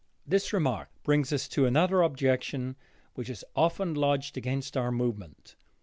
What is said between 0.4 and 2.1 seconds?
remark brings us to another